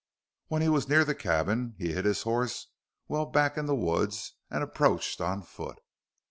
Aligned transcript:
When 0.47 0.63
he 0.63 0.67
was 0.67 0.89
near 0.89 1.05
the 1.05 1.13
cabin, 1.13 1.75
he 1.77 1.93
hid 1.93 2.05
his 2.05 2.23
horse 2.23 2.71
well 3.07 3.27
back 3.27 3.55
in 3.55 3.67
the 3.67 3.75
woods 3.75 4.33
and 4.49 4.63
approached 4.63 5.21
on 5.21 5.43
foot. 5.43 5.77